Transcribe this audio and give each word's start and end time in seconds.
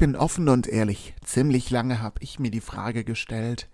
bin 0.00 0.16
offen 0.16 0.48
und 0.48 0.66
ehrlich. 0.66 1.14
Ziemlich 1.22 1.68
lange 1.68 2.00
habe 2.00 2.22
ich 2.22 2.38
mir 2.38 2.50
die 2.50 2.62
Frage 2.62 3.04
gestellt, 3.04 3.68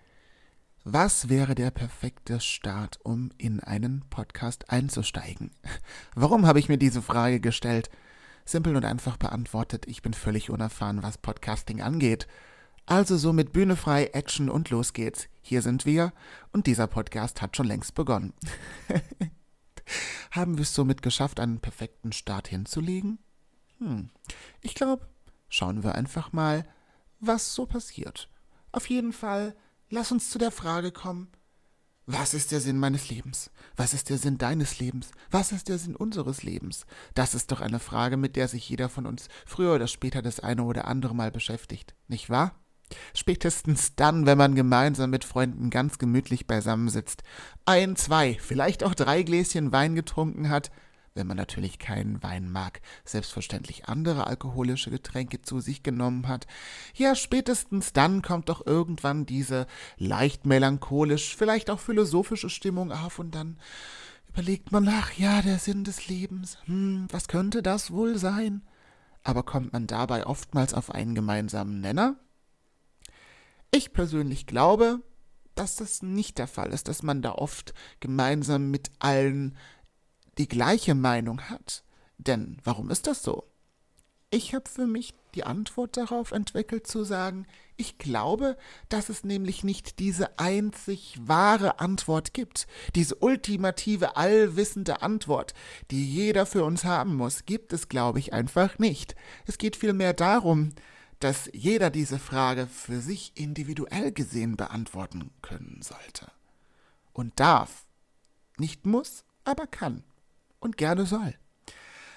was 0.83 1.29
wäre 1.29 1.55
der 1.55 1.71
perfekte 1.71 2.41
Start, 2.41 2.99
um 3.05 3.31
in 3.39 3.61
einen 3.61 4.03
Podcast 4.11 4.69
einzusteigen? 4.69 5.53
Warum 6.17 6.45
habe 6.45 6.59
ich 6.59 6.69
mir 6.69 6.79
diese 6.79 7.01
Frage 7.01 7.39
gestellt? 7.39 7.91
Simpel 8.45 8.75
und 8.75 8.85
einfach 8.85 9.17
beantwortet, 9.19 9.87
ich 9.87 10.03
bin 10.03 10.15
völlig 10.15 10.51
unerfahren, 10.51 11.05
was 11.05 11.17
Podcasting 11.17 11.81
angeht. 11.81 12.27
Also 12.87 13.17
so 13.17 13.33
mit 13.33 13.53
Bühne 13.53 13.77
frei, 13.77 14.07
Action 14.07 14.51
und 14.51 14.71
los 14.71 14.95
geht's. 14.95 15.29
Hier 15.43 15.63
sind 15.63 15.87
wir 15.87 16.13
und 16.51 16.67
dieser 16.67 16.89
Podcast 16.89 17.41
hat 17.41 17.57
schon 17.57 17.69
längst 17.69 17.95
begonnen. 17.95 18.33
Haben 20.33 20.57
wir 20.59 20.63
es 20.63 20.75
somit 20.75 21.03
geschafft, 21.03 21.39
einen 21.39 21.61
perfekten 21.61 22.11
Start 22.11 22.49
hinzulegen? 22.49 23.21
Hm. 23.79 24.11
Ich 24.63 24.75
glaube, 24.75 25.07
schauen 25.49 25.83
wir 25.83 25.95
einfach 25.95 26.33
mal, 26.33 26.67
was 27.21 27.55
so 27.55 27.67
passiert. 27.67 28.29
Auf 28.73 28.89
jeden 28.89 29.13
Fall, 29.13 29.57
lass 29.89 30.13
uns 30.13 30.31
zu 30.31 30.39
der 30.39 30.51
Frage 30.51 30.93
kommen, 30.93 31.29
was 32.09 32.35
ist 32.35 32.53
der 32.53 32.61
Sinn 32.61 32.79
meines 32.79 33.11
Lebens? 33.11 33.51
Was 33.75 33.93
ist 33.93 34.11
der 34.11 34.19
Sinn 34.19 34.39
deines 34.39 34.79
Lebens? 34.79 35.11
Was 35.29 35.51
ist 35.51 35.69
der 35.69 35.77
Sinn 35.77 35.97
unseres 35.97 36.45
Lebens? 36.45 36.87
Das 37.15 37.35
ist 37.35 37.51
doch 37.51 37.61
eine 37.61 37.81
Frage, 37.81 38.17
mit 38.17 38.37
der 38.37 38.47
sich 38.47 38.69
jeder 38.69 38.89
von 38.89 39.07
uns 39.07 39.29
früher 39.45 39.75
oder 39.75 39.89
später 39.89 40.23
das 40.23 40.39
eine 40.39 40.63
oder 40.63 40.87
andere 40.87 41.17
Mal 41.17 41.33
beschäftigt, 41.33 41.97
nicht 42.07 42.31
wahr? 42.31 42.55
Spätestens 43.13 43.97
dann, 43.97 44.25
wenn 44.25 44.39
man 44.39 44.55
gemeinsam 44.55 45.11
mit 45.11 45.25
Freunden 45.25 45.69
ganz 45.69 45.99
gemütlich 45.99 46.47
beisammensitzt, 46.47 47.25
ein, 47.65 47.97
zwei, 47.97 48.39
vielleicht 48.41 48.85
auch 48.85 48.95
drei 48.95 49.25
Gläschen 49.25 49.73
Wein 49.73 49.97
getrunken 49.97 50.49
hat 50.49 50.71
wenn 51.17 51.27
man 51.27 51.37
natürlich 51.37 51.79
keinen 51.79 52.23
Wein 52.23 52.51
mag, 52.51 52.81
selbstverständlich 53.05 53.87
andere 53.87 54.27
alkoholische 54.27 54.91
Getränke 54.91 55.43
zu 55.43 55.61
sich 55.61 55.83
genommen 55.83 56.29
hat, 56.29 56.47
ja, 56.95 57.15
spätestens 57.15 57.93
dann 57.93 58.23
kommt 58.23 58.49
doch 58.49 58.65
irgendwann 58.67 59.27
diese 59.27 59.67
leicht 59.97 60.47
melancholisch, 60.47 61.35
vielleicht 61.37 61.71
auch 61.71 61.81
philosophische 61.81 62.51
Stimmung 62.51 62.93
auf 62.93 63.19
und 63.19 63.35
dann 63.35 63.59
überlegt 64.29 64.71
man 64.71 64.85
nach, 64.85 65.13
ja, 65.13 65.43
der 65.43 65.59
Sinn 65.59 65.85
des 65.85 66.09
Lebens, 66.09 66.59
hm, 66.67 67.07
was 67.11 67.27
könnte 67.27 67.63
das 67.63 67.91
wohl 67.91 68.19
sein? 68.19 68.63
Aber 69.25 69.43
kommt 69.43 69.73
man 69.73 69.87
dabei 69.87 70.27
oftmals 70.27 70.75
auf 70.75 70.91
einen 70.91 71.15
gemeinsamen 71.15 71.81
Nenner? 71.81 72.17
Ich 73.73 73.93
persönlich 73.93 74.47
glaube, 74.47 75.01
dass 75.57 75.77
das 75.77 76.03
nicht 76.03 76.39
der 76.39 76.47
Fall 76.47 76.73
ist, 76.73 76.87
dass 76.87 77.03
man 77.03 77.23
da 77.23 77.33
oft 77.33 77.75
gemeinsam 77.99 78.71
mit 78.71 78.91
allen 78.99 79.57
die 80.39 80.49
gleiche 80.49 80.95
Meinung 80.95 81.43
hat. 81.49 81.83
Denn 82.19 82.59
warum 82.65 82.91
ist 82.91 83.07
das 83.07 83.23
so? 83.23 83.45
Ich 84.31 84.55
habe 84.55 84.69
für 84.69 84.87
mich 84.87 85.15
die 85.35 85.45
Antwort 85.45 85.97
darauf 85.97 86.33
entwickelt 86.33 86.87
zu 86.87 87.05
sagen, 87.05 87.47
ich 87.77 87.99
glaube, 87.99 88.57
dass 88.89 89.09
es 89.09 89.23
nämlich 89.23 89.63
nicht 89.63 89.99
diese 89.99 90.39
einzig 90.39 91.17
wahre 91.21 91.79
Antwort 91.79 92.35
gibt. 92.35 92.67
Diese 92.95 93.17
ultimative, 93.17 94.17
allwissende 94.17 95.03
Antwort, 95.03 95.55
die 95.91 96.05
jeder 96.11 96.47
für 96.47 96.65
uns 96.65 96.85
haben 96.85 97.15
muss, 97.15 97.45
gibt 97.45 97.73
es, 97.73 97.89
glaube 97.89 98.19
ich, 98.19 98.33
einfach 98.33 98.79
nicht. 98.79 99.15
Es 99.47 99.59
geht 99.59 99.77
vielmehr 99.77 100.15
darum, 100.15 100.73
dass 101.21 101.49
jeder 101.53 101.91
diese 101.91 102.19
Frage 102.19 102.67
für 102.67 103.01
sich 103.01 103.33
individuell 103.37 104.11
gesehen 104.11 104.57
beantworten 104.57 105.31
können 105.43 105.81
sollte. 105.83 106.33
Und 107.13 107.39
darf. 107.39 107.87
Nicht 108.59 108.87
muss, 108.87 109.25
aber 109.45 109.67
kann 109.67 110.03
und 110.61 110.77
gerne 110.77 111.07
soll. 111.07 111.35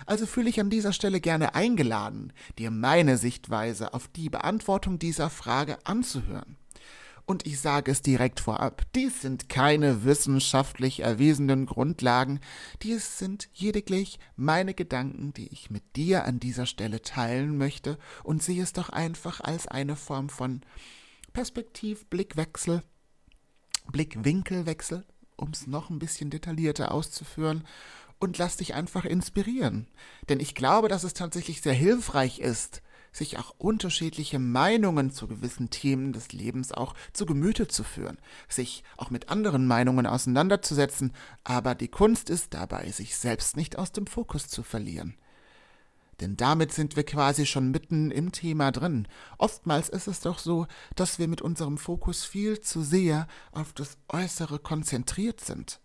Also 0.06 0.26
fühle 0.26 0.50
ich 0.50 0.60
an 0.60 0.70
dieser 0.70 0.94
Stelle 0.94 1.20
gerne 1.22 1.56
eingeladen, 1.56 2.34
dir 2.58 2.72
meine 2.72 3.18
Sichtweise 3.18 3.94
auf 3.94 4.08
die 4.08 4.30
Beantwortung 4.30 4.98
dieser 4.98 5.30
Frage 5.30 5.78
anzuhören. 5.86 6.58
Und 7.26 7.46
ich 7.46 7.60
sage 7.60 7.92
es 7.92 8.02
direkt 8.02 8.40
vorab, 8.40 8.82
dies 8.96 9.22
sind 9.22 9.50
keine 9.50 10.04
wissenschaftlich 10.04 11.02
erwiesenen 11.02 11.68
Grundlagen, 11.68 12.40
dies 12.82 13.20
sind 13.20 13.50
lediglich 13.56 14.18
meine 14.36 14.74
Gedanken, 14.74 15.32
die 15.36 15.48
ich 15.50 15.70
mit 15.70 15.84
dir 15.96 16.26
an 16.26 16.40
dieser 16.40 16.66
Stelle 16.66 17.04
teilen 17.04 17.56
möchte 17.56 18.00
und 18.24 18.42
sehe 18.42 18.64
es 18.64 18.74
doch 18.74 18.90
einfach 18.90 19.42
als 19.42 19.68
eine 19.68 19.96
Form 19.96 20.30
von 20.30 20.62
Perspektivblickwechsel, 21.34 22.82
Blickwinkelwechsel, 23.92 25.06
um 25.36 25.50
es 25.52 25.68
noch 25.68 25.92
ein 25.92 26.00
bisschen 26.00 26.32
detaillierter 26.32 26.92
auszuführen 26.92 27.64
und 28.20 28.38
lass 28.38 28.58
dich 28.58 28.74
einfach 28.74 29.06
inspirieren. 29.06 29.88
Denn 30.28 30.40
ich 30.40 30.56
glaube, 30.56 30.88
dass 30.88 31.04
es 31.04 31.14
tatsächlich 31.14 31.62
sehr 31.62 31.74
hilfreich 31.74 32.40
ist, 32.40 32.82
sich 33.12 33.38
auch 33.38 33.56
unterschiedliche 33.58 34.40
Meinungen 34.40 35.12
zu 35.12 35.28
gewissen 35.28 35.70
Themen 35.70 36.14
des 36.14 36.32
Lebens 36.32 36.72
auch 36.72 36.94
zu 37.14 37.26
Gemüte 37.26 37.68
zu 37.68 37.84
führen, 37.84 38.18
sich 38.48 38.84
auch 38.98 39.10
mit 39.10 39.30
anderen 39.30 39.66
Meinungen 39.66 40.06
auseinanderzusetzen, 40.06 41.14
aber 41.44 41.76
die 41.76 41.88
Kunst 41.88 42.30
ist 42.30 42.54
dabei, 42.54 42.92
sich 42.92 43.16
selbst 43.18 43.58
nicht 43.58 43.78
aus 43.78 43.92
dem 43.92 44.06
Fokus 44.06 44.48
zu 44.48 44.64
verlieren. 44.64 45.16
Denn 46.20 46.36
damit 46.36 46.74
sind 46.74 46.98
wir 46.98 47.06
quasi 47.06 47.46
schon 47.46 47.72
mitten 47.72 48.12
im 48.12 48.32
Thema 48.34 48.72
drin. 48.72 49.08
Oftmals 49.38 49.88
ist 49.88 50.08
es 50.08 50.20
doch 50.20 50.38
so, 50.38 50.68
dass 50.96 51.18
wir 51.18 51.30
mit 51.30 51.42
unserem 51.42 51.78
Fokus 51.78 52.26
viel 52.26 52.60
zu 52.60 52.82
sehr 52.82 53.28
auf 53.54 53.72
das 53.72 53.98
Äußere 54.10 54.60
konzentriert 54.60 55.40
sind. 55.40 55.80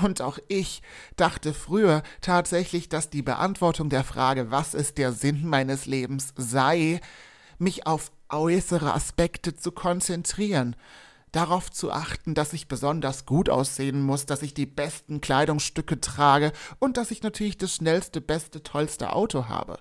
Und 0.00 0.22
auch 0.22 0.38
ich 0.48 0.82
dachte 1.16 1.52
früher 1.52 2.02
tatsächlich, 2.20 2.88
dass 2.88 3.10
die 3.10 3.22
Beantwortung 3.22 3.90
der 3.90 4.04
Frage, 4.04 4.50
was 4.50 4.74
ist 4.74 4.98
der 4.98 5.12
Sinn 5.12 5.46
meines 5.46 5.86
Lebens, 5.86 6.32
sei, 6.36 7.00
mich 7.58 7.86
auf 7.86 8.10
äußere 8.28 8.94
Aspekte 8.94 9.54
zu 9.54 9.72
konzentrieren, 9.72 10.74
darauf 11.32 11.70
zu 11.70 11.92
achten, 11.92 12.34
dass 12.34 12.52
ich 12.52 12.68
besonders 12.68 13.26
gut 13.26 13.48
aussehen 13.48 14.02
muss, 14.02 14.26
dass 14.26 14.42
ich 14.42 14.54
die 14.54 14.66
besten 14.66 15.20
Kleidungsstücke 15.20 16.00
trage 16.00 16.52
und 16.78 16.96
dass 16.96 17.10
ich 17.10 17.22
natürlich 17.22 17.58
das 17.58 17.74
schnellste, 17.74 18.20
beste, 18.20 18.62
tollste 18.62 19.12
Auto 19.12 19.48
habe. 19.48 19.78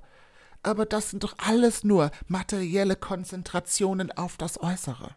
Aber 0.64 0.86
das 0.86 1.10
sind 1.10 1.24
doch 1.24 1.36
alles 1.38 1.84
nur 1.84 2.12
materielle 2.28 2.96
Konzentrationen 2.96 4.12
auf 4.12 4.38
das 4.38 4.62
Äußere. 4.62 5.16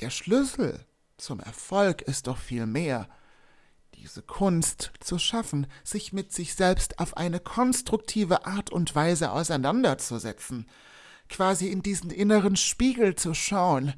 Der 0.00 0.10
Schlüssel 0.10 0.84
zum 1.16 1.40
Erfolg 1.40 2.02
ist 2.02 2.26
doch 2.26 2.38
viel 2.38 2.66
mehr 2.66 3.08
diese 3.98 4.22
Kunst 4.22 4.92
zu 5.00 5.18
schaffen, 5.18 5.66
sich 5.82 6.12
mit 6.12 6.32
sich 6.32 6.54
selbst 6.54 7.00
auf 7.00 7.16
eine 7.16 7.40
konstruktive 7.40 8.46
Art 8.46 8.70
und 8.70 8.94
Weise 8.94 9.32
auseinanderzusetzen, 9.32 10.66
quasi 11.28 11.68
in 11.68 11.82
diesen 11.82 12.10
inneren 12.10 12.56
Spiegel 12.56 13.16
zu 13.16 13.34
schauen 13.34 13.94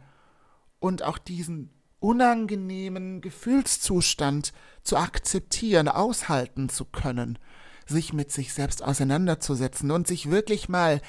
und 0.79 1.03
auch 1.03 1.19
diesen 1.19 1.71
unangenehmen 1.99 3.21
Gefühlszustand 3.21 4.55
zu 4.83 4.97
akzeptieren, 4.97 5.89
aushalten 5.89 6.71
zu 6.71 6.87
können, 6.87 7.39
sich 7.87 8.15
mit 8.15 8.33
sich 8.33 8.55
selbst 8.55 8.83
auseinanderzusetzen 8.83 9.91
und 9.91 10.07
sich 10.07 10.31
wirklich 10.31 10.69
mal 10.71 11.03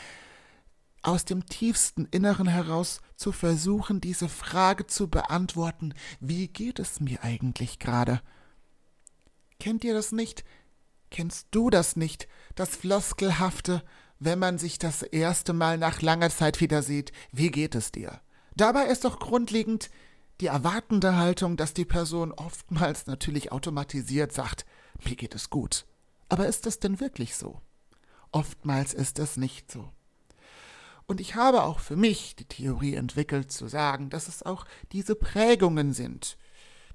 aus 1.02 1.24
dem 1.24 1.46
tiefsten 1.46 2.06
Inneren 2.12 2.48
heraus 2.48 3.00
zu 3.16 3.32
versuchen, 3.32 4.02
diese 4.02 4.28
Frage 4.28 4.86
zu 4.86 5.08
beantworten, 5.08 5.94
wie 6.20 6.50
geht 6.50 6.78
es 6.78 7.00
mir 7.00 7.24
eigentlich 7.24 7.80
gerade? 7.80 8.22
Kennt 9.62 9.84
ihr 9.84 9.94
das 9.94 10.12
nicht? 10.12 10.44
Kennst 11.12 11.50
du 11.52 11.70
das 11.70 11.96
nicht? 11.96 12.28
Das 12.56 12.76
Floskelhafte, 12.76 13.84
wenn 14.18 14.40
man 14.40 14.58
sich 14.58 14.80
das 14.80 15.04
erste 15.04 15.54
Mal 15.54 15.78
nach 15.78 16.02
langer 16.02 16.32
Zeit 16.32 16.62
wieder 16.62 16.82
sieht, 16.82 17.12
wie 17.32 17.52
geht 17.52 17.76
es 17.76 17.92
dir? 17.92 18.22
Dabei 18.56 18.86
ist 18.86 19.06
doch 19.06 19.20
grundlegend 19.20 19.92
die 20.40 20.48
erwartende 20.48 21.16
Haltung, 21.16 21.58
dass 21.58 21.76
die 21.76 21.86
Person 21.86 22.32
oftmals 22.32 23.06
natürlich 23.06 23.52
automatisiert 23.52 24.34
sagt, 24.34 24.66
mir 25.06 25.16
geht 25.16 25.36
es 25.36 25.52
gut. 25.52 25.86
Aber 26.28 26.48
ist 26.48 26.66
das 26.66 26.80
denn 26.80 27.00
wirklich 27.00 27.36
so? 27.36 27.62
Oftmals 28.32 28.96
ist 28.96 29.20
es 29.20 29.38
nicht 29.38 29.72
so. 29.72 29.92
Und 31.06 31.22
ich 31.22 31.36
habe 31.36 31.62
auch 31.62 31.78
für 31.78 31.96
mich 31.96 32.36
die 32.36 32.46
Theorie 32.46 32.96
entwickelt 32.96 33.52
zu 33.52 33.68
sagen, 33.68 34.10
dass 34.10 34.28
es 34.28 34.42
auch 34.42 34.66
diese 34.92 35.14
Prägungen 35.14 35.94
sind, 35.94 36.36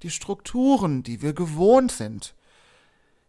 die 0.02 0.10
Strukturen, 0.10 1.04
die 1.04 1.22
wir 1.22 1.32
gewohnt 1.32 1.92
sind, 1.92 2.34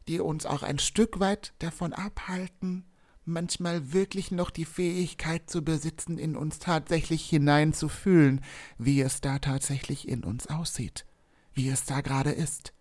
die 0.07 0.19
uns 0.19 0.45
auch 0.45 0.63
ein 0.63 0.79
Stück 0.79 1.19
weit 1.19 1.53
davon 1.59 1.93
abhalten, 1.93 2.85
manchmal 3.25 3.93
wirklich 3.93 4.31
noch 4.31 4.49
die 4.49 4.65
Fähigkeit 4.65 5.49
zu 5.49 5.63
besitzen, 5.63 6.17
in 6.17 6.35
uns 6.35 6.59
tatsächlich 6.59 7.29
hineinzufühlen, 7.29 8.41
wie 8.77 9.01
es 9.01 9.21
da 9.21 9.39
tatsächlich 9.39 10.07
in 10.07 10.23
uns 10.23 10.47
aussieht, 10.47 11.05
wie 11.53 11.69
es 11.69 11.85
da 11.85 12.01
gerade 12.01 12.31
ist. 12.31 12.73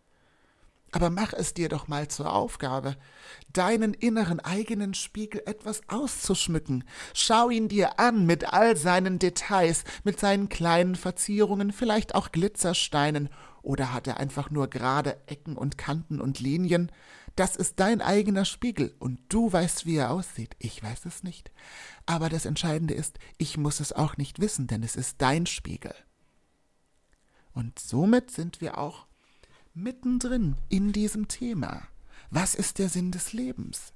Aber 0.93 1.11
mach 1.11 1.33
es 1.33 1.53
dir 1.53 1.69
doch 1.69 1.89
mal 1.89 2.09
zur 2.09 2.33
Aufgabe, 2.33 2.97
deinen 3.53 3.93
inneren 3.93 4.41
eigenen 4.41 4.95
Spiegel 4.95 5.43
etwas 5.45 5.83
auszuschmücken. 5.89 6.85
Schau 7.13 7.51
ihn 7.51 7.69
dir 7.69 7.99
an 7.99 8.25
mit 8.25 8.53
all 8.53 8.77
seinen 8.77 9.19
Details, 9.19 9.85
mit 10.05 10.21
seinen 10.21 10.49
kleinen 10.49 10.95
Verzierungen, 10.95 11.73
vielleicht 11.73 12.15
auch 12.15 12.33
Glitzersteinen, 12.33 13.29
oder 13.67 13.93
hat 13.93 14.07
er 14.07 14.19
einfach 14.19 14.51
nur 14.51 14.69
gerade 14.71 15.21
Ecken 15.27 15.57
und 15.57 15.77
Kanten 15.77 16.21
und 16.21 16.39
Linien? 16.39 16.93
Das 17.35 17.57
ist 17.57 17.81
dein 17.81 18.01
eigener 18.01 18.45
Spiegel 18.45 18.95
und 19.01 19.19
du 19.29 19.53
weißt, 19.53 19.85
wie 19.85 19.97
er 19.97 20.13
aussieht. 20.13 20.55
Ich 20.61 20.83
weiß 20.83 21.05
es 21.05 21.25
nicht. 21.25 21.51
Aber 22.07 22.29
das 22.29 22.47
Entscheidende 22.47 22.95
ist, 22.95 23.19
ich 23.39 23.59
muss 23.59 23.81
es 23.81 23.93
auch 23.93 24.17
nicht 24.17 24.41
wissen, 24.41 24.69
denn 24.69 24.85
es 24.85 24.95
ist 24.95 25.17
dein 25.21 25.47
Spiegel. 25.47 25.95
Und 27.53 27.79
somit 27.79 28.31
sind 28.31 28.61
wir 28.61 28.79
auch 28.79 29.07
mittendrin 29.75 30.57
in 30.69 30.93
diesem 30.93 31.27
Thema. 31.27 31.83
Was 32.31 32.55
ist 32.55 32.79
der 32.79 32.89
Sinn 32.89 33.11
des 33.11 33.33
Lebens? 33.33 33.93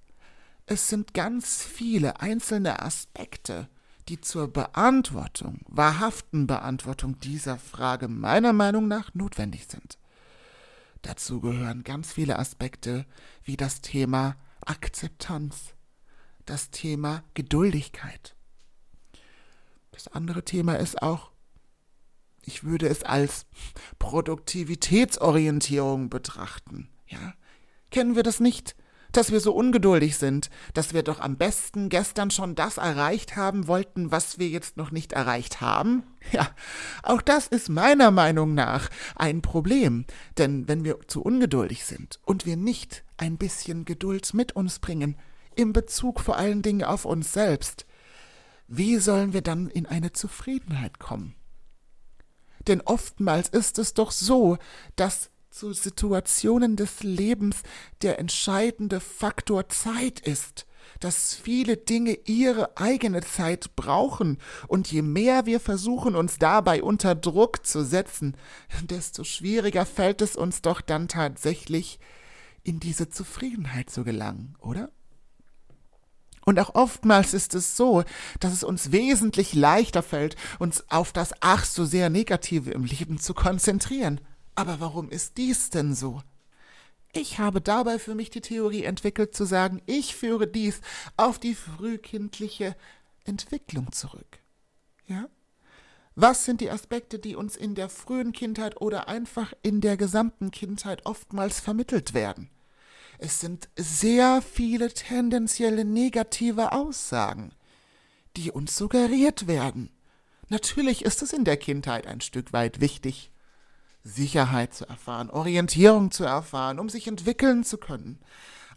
Es 0.67 0.89
sind 0.89 1.15
ganz 1.15 1.63
viele 1.63 2.21
einzelne 2.21 2.83
Aspekte, 2.83 3.69
die 4.11 4.21
zur 4.21 4.53
Beantwortung, 4.53 5.61
wahrhaften 5.69 6.49
Beantwortung 6.49 7.21
dieser 7.21 7.59
Frage 7.59 8.09
meiner 8.09 8.53
Meinung 8.53 8.89
nach 8.89 9.15
notwendig 9.15 9.69
sind. 9.69 9.99
Dazu 11.03 11.41
gehören 11.41 11.85
ganz 11.85 12.13
viele 12.13 12.41
Aspekte 12.41 13.07
wie 13.45 13.57
das 13.57 13.83
Thema 13.83 14.35
Akzeptanz, 14.67 15.75
das 16.45 16.71
Thema 16.71 17.23
Geduldigkeit. 17.35 18.35
Das 19.93 20.09
andere 20.09 20.45
Thema 20.45 20.75
ist 20.75 21.01
auch, 21.03 21.31
ich 22.43 22.65
würde 22.65 22.89
es 22.89 23.05
als 23.05 23.47
Produktivitätsorientierung 24.01 26.11
betrachten. 26.11 26.89
Ja? 27.07 27.35
Kennen 27.91 28.17
wir 28.17 28.25
das 28.25 28.41
nicht? 28.41 28.75
Dass 29.13 29.33
wir 29.33 29.41
so 29.41 29.53
ungeduldig 29.53 30.17
sind, 30.17 30.51
dass 30.75 30.95
wir 30.95 31.03
doch 31.03 31.21
am 31.21 31.37
besten 31.37 31.89
gestern 31.89 32.31
schon 32.31 32.55
das 32.55 32.79
erreicht 32.79 33.37
haben 33.37 33.67
wollten, 33.67 34.11
was 34.11 34.39
wir 34.39 34.49
jetzt 34.49 34.77
noch 34.77 34.91
nicht 34.91 35.13
erreicht 35.13 35.61
haben? 35.61 36.03
Ja, 36.33 36.51
auch 37.03 37.23
das 37.23 37.47
ist 37.47 37.71
meiner 37.71 38.11
Meinung 38.11 38.53
nach 38.53 38.91
ein 39.17 39.41
Problem, 39.41 40.05
denn 40.37 40.69
wenn 40.69 40.85
wir 40.85 40.99
zu 41.07 41.23
ungeduldig 41.23 41.85
sind 41.87 42.21
und 42.25 42.45
wir 42.45 42.59
nicht 42.59 43.05
ein 43.17 43.39
bisschen 43.39 43.87
Geduld 43.87 44.35
mit 44.35 44.53
uns 44.53 44.81
bringen, 44.81 45.17
in 45.55 45.73
Bezug 45.73 46.21
vor 46.21 46.37
allen 46.37 46.61
Dingen 46.61 46.85
auf 46.85 47.07
uns 47.07 47.33
selbst, 47.33 47.87
wie 48.69 48.99
sollen 48.99 49.33
wir 49.33 49.43
dann 49.43 49.69
in 49.69 49.87
eine 49.87 50.13
Zufriedenheit 50.13 50.99
kommen? 50.99 51.35
Denn 52.69 52.81
oftmals 52.83 53.49
ist 53.49 53.79
es 53.79 53.95
doch 53.95 54.11
so, 54.11 54.59
dass 54.97 55.31
zu 55.51 55.73
Situationen 55.73 56.77
des 56.77 57.03
Lebens 57.03 57.63
der 58.03 58.19
entscheidende 58.19 59.01
Faktor 59.01 59.69
Zeit 59.69 60.21
ist, 60.21 60.67
dass 61.01 61.35
viele 61.35 61.77
Dinge 61.77 62.19
ihre 62.25 62.77
eigene 62.77 63.23
Zeit 63.23 63.77
brauchen, 63.77 64.39
und 64.69 64.91
je 64.91 65.03
mehr 65.03 65.47
wir 65.47 65.61
versuchen, 65.61 66.17
uns 66.17 66.39
dabei 66.39 66.83
unter 66.83 67.15
Druck 67.15 67.67
zu 67.67 67.85
setzen, 67.85 68.37
desto 68.83 69.25
schwieriger 69.25 69.87
fällt 69.87 70.23
es 70.23 70.37
uns 70.37 70.63
doch 70.63 70.81
dann 70.81 71.09
tatsächlich, 71.09 71.99
in 72.63 72.79
diese 72.79 73.09
Zufriedenheit 73.09 73.91
zu 73.91 74.05
gelangen, 74.05 74.55
oder? 74.61 74.91
Und 76.45 76.59
auch 76.59 76.75
oftmals 76.75 77.35
ist 77.35 77.55
es 77.55 77.77
so, 77.77 78.03
dass 78.39 78.53
es 78.53 78.65
uns 78.65 78.93
wesentlich 78.93 79.55
leichter 79.55 80.03
fällt, 80.03 80.37
uns 80.59 80.85
auf 80.91 81.13
das 81.13 81.33
ach 81.41 81.65
so 81.65 81.85
sehr 81.85 82.11
Negative 82.11 82.71
im 82.71 82.85
Leben 82.85 83.19
zu 83.19 83.35
konzentrieren. 83.35 84.21
Aber 84.61 84.79
warum 84.79 85.09
ist 85.09 85.39
dies 85.39 85.71
denn 85.71 85.95
so? 85.95 86.21
Ich 87.15 87.39
habe 87.39 87.63
dabei 87.63 87.99
für 87.99 88.15
mich 88.15 88.29
die 88.29 88.43
Theorie 88.43 88.85
entwickelt 88.85 89.35
zu 89.35 89.47
sagen, 89.47 89.81
ich 89.87 90.15
führe 90.15 90.47
dies 90.47 90.83
auf 91.17 91.39
die 91.39 91.55
frühkindliche 91.55 92.77
Entwicklung 93.25 93.91
zurück. 93.91 94.39
Ja? 95.07 95.31
Was 96.15 96.45
sind 96.45 96.61
die 96.61 96.71
Aspekte, 96.71 97.19
die 97.19 97.37
uns 97.37 97.57
in 97.57 97.75
der 97.75 97.89
frühen 97.89 98.33
Kindheit 98.33 98.79
oder 98.83 99.09
einfach 99.09 99.55
in 99.63 99.81
der 99.81 99.97
gesamten 99.97 100.51
Kindheit 100.51 101.07
oftmals 101.07 101.59
vermittelt 101.59 102.13
werden? 102.13 102.51
Es 103.17 103.41
sind 103.41 103.71
sehr 103.77 104.43
viele 104.43 104.93
tendenzielle 104.93 105.87
negative 105.87 106.73
Aussagen, 106.73 107.55
die 108.37 108.51
uns 108.51 108.77
suggeriert 108.77 109.47
werden. 109.47 109.89
Natürlich 110.51 111.03
ist 111.03 111.23
es 111.23 111.33
in 111.33 111.47
der 111.47 111.57
Kindheit 111.57 112.07
ein 112.07 112.21
Stück 112.21 112.53
weit 112.53 112.83
wichtig, 112.83 113.31
Sicherheit 114.03 114.75
zu 114.75 114.89
erfahren, 114.89 115.31
Orientierung 115.31 116.11
zu 116.11 116.25
erfahren, 116.25 116.79
um 116.79 116.89
sich 116.89 117.07
entwickeln 117.07 117.65
zu 117.65 117.79
können. 117.79 118.19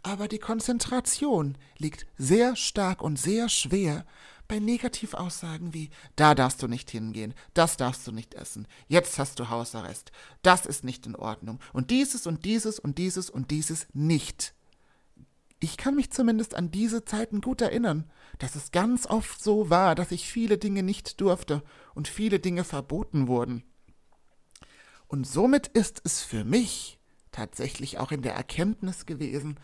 Aber 0.02 0.28
die 0.28 0.38
Konzentration 0.38 1.56
liegt 1.78 2.06
sehr 2.18 2.56
stark 2.56 3.02
und 3.02 3.18
sehr 3.18 3.48
schwer 3.48 4.04
bei 4.48 4.58
Negativaussagen 4.58 5.72
wie 5.72 5.90
da 6.16 6.34
darfst 6.34 6.62
du 6.62 6.68
nicht 6.68 6.90
hingehen, 6.90 7.34
das 7.54 7.76
darfst 7.76 8.06
du 8.06 8.12
nicht 8.12 8.34
essen, 8.34 8.68
jetzt 8.88 9.18
hast 9.18 9.38
du 9.38 9.48
Hausarrest, 9.48 10.12
das 10.42 10.66
ist 10.66 10.84
nicht 10.84 11.06
in 11.06 11.16
Ordnung 11.16 11.60
und 11.72 11.90
dieses 11.90 12.26
und 12.26 12.44
dieses 12.44 12.78
und 12.78 12.98
dieses 12.98 13.30
und 13.30 13.50
dieses 13.50 13.86
nicht. 13.94 14.54
Ich 15.60 15.78
kann 15.78 15.94
mich 15.94 16.10
zumindest 16.10 16.54
an 16.54 16.70
diese 16.70 17.06
Zeiten 17.06 17.40
gut 17.40 17.62
erinnern, 17.62 18.10
dass 18.38 18.54
es 18.54 18.70
ganz 18.70 19.06
oft 19.06 19.42
so 19.42 19.70
war, 19.70 19.94
dass 19.94 20.12
ich 20.12 20.28
viele 20.30 20.58
Dinge 20.58 20.82
nicht 20.82 21.22
durfte 21.22 21.62
und 21.94 22.06
viele 22.06 22.38
Dinge 22.38 22.64
verboten 22.64 23.28
wurden. 23.28 23.64
Und 25.14 25.28
somit 25.28 25.68
ist 25.68 26.00
es 26.02 26.22
für 26.22 26.42
mich 26.42 26.98
tatsächlich 27.30 27.98
auch 28.00 28.10
in 28.10 28.22
der 28.22 28.34
Erkenntnis 28.34 29.06
gewesen, 29.06 29.60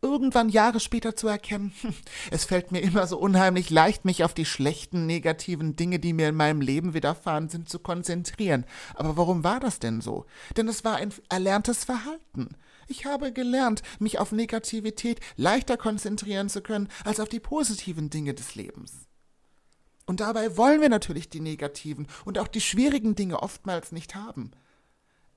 irgendwann 0.00 0.48
Jahre 0.48 0.80
später 0.80 1.14
zu 1.14 1.28
erkennen, 1.28 1.74
es 2.30 2.46
fällt 2.46 2.72
mir 2.72 2.80
immer 2.80 3.06
so 3.06 3.18
unheimlich 3.18 3.68
leicht, 3.68 4.06
mich 4.06 4.24
auf 4.24 4.32
die 4.32 4.46
schlechten, 4.46 5.04
negativen 5.04 5.76
Dinge, 5.76 5.98
die 5.98 6.14
mir 6.14 6.30
in 6.30 6.36
meinem 6.36 6.62
Leben 6.62 6.94
widerfahren 6.94 7.50
sind, 7.50 7.68
zu 7.68 7.80
konzentrieren. 7.80 8.64
Aber 8.94 9.18
warum 9.18 9.44
war 9.44 9.60
das 9.60 9.78
denn 9.78 10.00
so? 10.00 10.24
Denn 10.56 10.68
es 10.68 10.84
war 10.84 10.96
ein 10.96 11.12
erlerntes 11.28 11.84
Verhalten. 11.84 12.56
Ich 12.88 13.04
habe 13.04 13.30
gelernt, 13.30 13.82
mich 13.98 14.18
auf 14.18 14.32
Negativität 14.32 15.20
leichter 15.36 15.76
konzentrieren 15.76 16.48
zu 16.48 16.62
können 16.62 16.88
als 17.04 17.20
auf 17.20 17.28
die 17.28 17.40
positiven 17.40 18.08
Dinge 18.08 18.32
des 18.32 18.54
Lebens. 18.54 19.06
Und 20.06 20.20
dabei 20.20 20.56
wollen 20.56 20.80
wir 20.80 20.88
natürlich 20.88 21.28
die 21.28 21.40
negativen 21.40 22.06
und 22.24 22.38
auch 22.38 22.48
die 22.48 22.62
schwierigen 22.62 23.14
Dinge 23.14 23.42
oftmals 23.42 23.92
nicht 23.92 24.14
haben. 24.14 24.52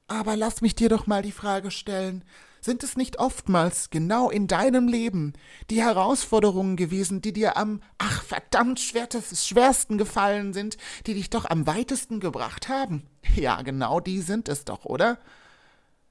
Aber 0.07 0.35
lass 0.37 0.61
mich 0.61 0.75
dir 0.75 0.89
doch 0.89 1.05
mal 1.05 1.21
die 1.21 1.31
Frage 1.31 1.69
stellen, 1.69 2.23
sind 2.61 2.83
es 2.83 2.97
nicht 2.97 3.19
oftmals 3.19 3.89
genau 3.89 4.29
in 4.29 4.47
deinem 4.47 4.87
Leben 4.87 5.33
die 5.69 5.81
Herausforderungen 5.81 6.75
gewesen, 6.75 7.21
die 7.21 7.33
dir 7.33 7.57
am, 7.57 7.81
ach 7.97 8.23
verdammt 8.23 8.79
schwersten 8.79 9.97
gefallen 9.97 10.53
sind, 10.53 10.77
die 11.05 11.13
dich 11.13 11.29
doch 11.29 11.45
am 11.45 11.67
weitesten 11.67 12.19
gebracht 12.19 12.69
haben? 12.69 13.03
Ja, 13.35 13.61
genau 13.61 13.99
die 13.99 14.21
sind 14.21 14.49
es 14.49 14.65
doch, 14.65 14.85
oder? 14.85 15.19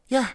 Ja, 0.06 0.28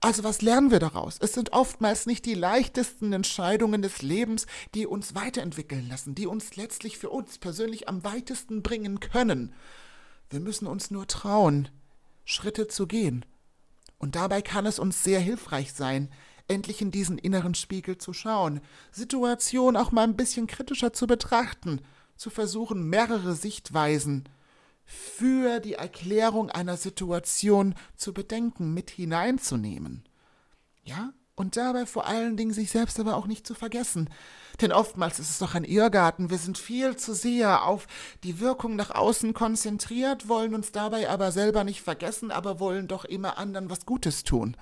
also 0.00 0.22
was 0.24 0.42
lernen 0.42 0.70
wir 0.70 0.78
daraus? 0.78 1.16
Es 1.20 1.32
sind 1.32 1.52
oftmals 1.52 2.06
nicht 2.06 2.26
die 2.26 2.34
leichtesten 2.34 3.12
Entscheidungen 3.12 3.82
des 3.82 4.02
Lebens, 4.02 4.46
die 4.74 4.86
uns 4.86 5.14
weiterentwickeln 5.14 5.88
lassen, 5.88 6.14
die 6.14 6.26
uns 6.26 6.54
letztlich 6.54 6.98
für 6.98 7.10
uns 7.10 7.38
persönlich 7.38 7.88
am 7.88 8.04
weitesten 8.04 8.62
bringen 8.62 9.00
können. 9.00 9.54
Wir 10.30 10.40
müssen 10.40 10.66
uns 10.66 10.90
nur 10.90 11.06
trauen, 11.06 11.68
Schritte 12.24 12.68
zu 12.68 12.86
gehen. 12.86 13.24
Und 13.98 14.16
dabei 14.16 14.42
kann 14.42 14.66
es 14.66 14.78
uns 14.78 15.02
sehr 15.04 15.20
hilfreich 15.20 15.72
sein, 15.72 16.10
endlich 16.48 16.82
in 16.82 16.90
diesen 16.90 17.18
inneren 17.18 17.54
Spiegel 17.54 17.98
zu 17.98 18.12
schauen, 18.12 18.60
Situationen 18.90 19.80
auch 19.80 19.92
mal 19.92 20.02
ein 20.02 20.16
bisschen 20.16 20.46
kritischer 20.46 20.92
zu 20.92 21.06
betrachten, 21.06 21.80
zu 22.16 22.30
versuchen, 22.30 22.88
mehrere 22.88 23.34
Sichtweisen 23.34 24.28
für 24.84 25.60
die 25.60 25.74
Erklärung 25.74 26.50
einer 26.50 26.76
Situation 26.76 27.74
zu 27.96 28.12
bedenken, 28.12 28.74
mit 28.74 28.90
hineinzunehmen. 28.90 30.04
Ja? 30.82 31.12
Und 31.34 31.56
dabei 31.56 31.86
vor 31.86 32.06
allen 32.06 32.36
Dingen 32.36 32.52
sich 32.52 32.70
selbst 32.70 33.00
aber 33.00 33.16
auch 33.16 33.26
nicht 33.26 33.46
zu 33.46 33.54
vergessen. 33.54 34.10
Denn 34.60 34.70
oftmals 34.70 35.18
ist 35.18 35.30
es 35.30 35.38
doch 35.38 35.54
ein 35.54 35.64
Irrgarten. 35.64 36.30
Wir 36.30 36.36
sind 36.36 36.58
viel 36.58 36.96
zu 36.96 37.14
sehr 37.14 37.64
auf 37.64 37.86
die 38.22 38.38
Wirkung 38.38 38.76
nach 38.76 38.90
außen 38.90 39.32
konzentriert, 39.32 40.28
wollen 40.28 40.54
uns 40.54 40.72
dabei 40.72 41.08
aber 41.08 41.32
selber 41.32 41.64
nicht 41.64 41.80
vergessen, 41.80 42.30
aber 42.30 42.60
wollen 42.60 42.86
doch 42.86 43.06
immer 43.06 43.38
anderen 43.38 43.70
was 43.70 43.86
Gutes 43.86 44.24
tun. 44.24 44.56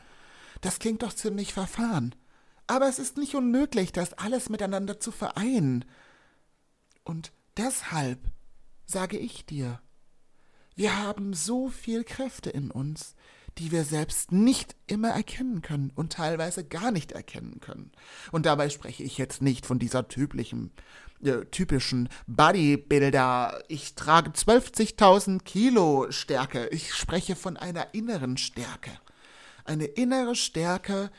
Das 0.61 0.79
klingt 0.79 1.03
doch 1.03 1.12
ziemlich 1.12 1.53
verfahren. 1.53 2.15
Aber 2.69 2.89
es 2.89 3.00
ist 3.00 3.17
nicht 3.17 3.35
unmöglich, 3.35 3.91
das 3.91 4.12
alles 4.12 4.49
miteinander 4.49 5.00
zu 5.00 5.11
vereinen. 5.11 5.85
Und 7.03 7.33
deshalb 7.57 8.21
sage 8.87 9.19
ich 9.19 9.45
dir, 9.45 9.81
wir 10.77 10.97
haben 10.97 11.35
so 11.35 11.69
viel 11.69 12.05
Kräfte 12.05 12.49
in 12.49 12.71
uns, 12.71 13.17
die 13.61 13.73
wir 13.73 13.85
selbst 13.85 14.33
nicht 14.33 14.75
immer 14.87 15.11
erkennen 15.11 15.61
können 15.61 15.93
und 15.95 16.14
teilweise 16.14 16.64
gar 16.64 16.90
nicht 16.90 17.12
erkennen 17.12 17.61
können. 17.61 17.93
Und 18.33 18.47
dabei 18.47 18.71
spreche 18.71 19.02
ich 19.02 19.19
jetzt 19.19 19.43
nicht 19.43 19.67
von 19.67 19.79
dieser 19.79 20.09
typischen, 20.09 20.71
äh, 21.23 21.45
typischen 21.45 22.09
Bodybuilder, 22.26 23.62
ich 23.69 23.95
trage 23.97 24.31
12.000 24.31 25.45
Kilo 25.45 26.11
Stärke. 26.11 26.69
Ich 26.69 26.95
spreche 26.95 27.37
von 27.37 27.59
einer 27.59 27.93
inneren 27.93 28.38
Stärke. 28.38 28.93
Eine 29.64 29.85
innere 29.85 30.35
Stärke, 30.35 31.11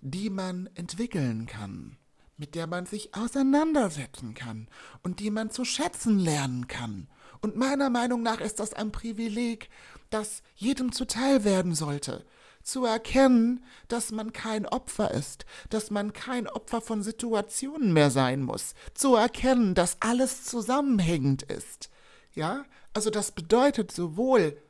die 0.00 0.30
man 0.30 0.70
entwickeln 0.76 1.46
kann, 1.46 1.96
mit 2.36 2.54
der 2.54 2.68
man 2.68 2.86
sich 2.86 3.16
auseinandersetzen 3.16 4.34
kann 4.34 4.68
und 5.02 5.18
die 5.18 5.32
man 5.32 5.50
zu 5.50 5.64
schätzen 5.64 6.20
lernen 6.20 6.68
kann. 6.68 7.08
Und 7.40 7.56
meiner 7.56 7.90
Meinung 7.90 8.22
nach 8.22 8.40
ist 8.40 8.60
das 8.60 8.72
ein 8.74 8.92
Privileg, 8.92 9.70
das 10.10 10.42
jedem 10.54 10.92
zuteil 10.92 11.44
werden 11.44 11.74
sollte. 11.74 12.24
zu 12.68 12.84
erkennen, 12.84 13.64
dass 13.88 14.12
man 14.12 14.32
kein 14.34 14.66
Opfer 14.66 15.10
ist, 15.12 15.46
dass 15.70 15.90
man 15.90 16.12
kein 16.12 16.46
Opfer 16.46 16.82
von 16.82 17.02
Situationen 17.02 17.94
mehr 17.94 18.10
sein 18.10 18.42
muss, 18.42 18.74
zu 18.92 19.14
erkennen, 19.14 19.74
dass 19.74 19.96
alles 20.00 20.44
zusammenhängend 20.44 21.44
ist. 21.44 21.88
Ja, 22.34 22.64
also 22.92 23.08
das 23.08 23.32
bedeutet 23.32 23.90
sowohl, 23.90 24.60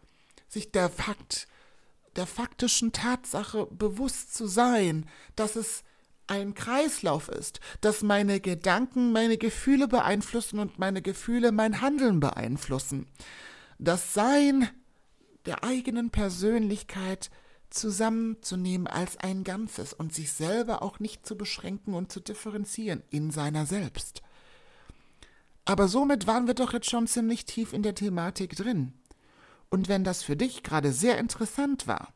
sich 0.48 0.70
der 0.70 0.88
Fakt, 0.90 1.48
der 2.16 2.26
faktischen 2.26 2.92
Tatsache 2.92 3.66
bewusst 3.66 4.34
zu 4.34 4.46
sein, 4.46 5.08
dass 5.37 5.56
es 5.56 5.82
ein 6.28 6.54
Kreislauf 6.54 7.28
ist, 7.28 7.61
dass 7.80 8.02
meine 8.02 8.40
Gedanken 8.40 9.12
meine 9.12 9.38
Gefühle 9.38 9.88
beeinflussen 9.88 10.58
und 10.58 10.78
meine 10.78 11.02
Gefühle 11.02 11.52
mein 11.52 11.80
Handeln 11.80 12.20
beeinflussen. 12.20 13.06
Das 13.78 14.14
Sein 14.14 14.68
der 15.47 15.64
eigenen 15.64 16.11
Persönlichkeit 16.11 17.30
zusammenzunehmen 17.70 18.87
als 18.87 19.16
ein 19.18 19.44
Ganzes 19.44 19.92
und 19.92 20.14
sich 20.14 20.32
selber 20.32 20.82
auch 20.82 21.00
nicht 21.00 21.26
zu 21.26 21.37
beschränken 21.37 21.94
und 21.94 22.11
zu 22.11 22.20
differenzieren 22.20 23.02
in 23.11 23.30
seiner 23.30 23.66
selbst. 23.66 24.23
Aber 25.64 25.87
somit 25.87 26.26
waren 26.26 26.47
wir 26.47 26.54
doch 26.54 26.73
jetzt 26.73 26.88
schon 26.88 27.06
ziemlich 27.06 27.44
tief 27.44 27.73
in 27.73 27.82
der 27.82 27.94
Thematik 27.94 28.56
drin. 28.56 28.94
Und 29.68 29.88
wenn 29.88 30.02
das 30.02 30.23
für 30.23 30.37
dich 30.37 30.62
gerade 30.62 30.92
sehr 30.92 31.18
interessant 31.18 31.87
war, 31.87 32.14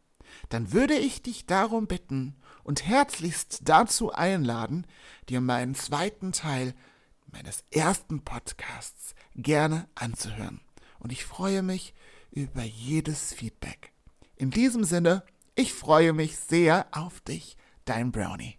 dann 0.48 0.72
würde 0.72 0.94
ich 0.94 1.22
dich 1.22 1.46
darum 1.46 1.86
bitten 1.86 2.36
und 2.64 2.86
herzlichst 2.86 3.60
dazu 3.64 4.12
einladen, 4.12 4.86
dir 5.28 5.40
meinen 5.40 5.74
zweiten 5.74 6.32
Teil 6.32 6.74
meines 7.26 7.64
ersten 7.70 8.22
Podcasts 8.22 9.14
gerne 9.34 9.88
anzuhören. 9.94 10.60
Und 10.98 11.12
ich 11.12 11.24
freue 11.24 11.62
mich 11.62 11.94
über 12.30 12.62
jedes 12.62 13.32
Feedback. 13.32 13.92
In 14.36 14.50
diesem 14.50 14.84
Sinne, 14.84 15.24
ich 15.54 15.72
freue 15.72 16.12
mich 16.12 16.36
sehr 16.36 16.86
auf 16.92 17.20
dich, 17.20 17.56
dein 17.84 18.12
Brownie. 18.12 18.58